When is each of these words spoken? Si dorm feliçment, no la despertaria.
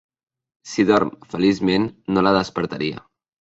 Si 0.71 0.85
dorm 0.91 1.11
feliçment, 1.33 1.85
no 2.17 2.25
la 2.29 2.33
despertaria. 2.39 3.05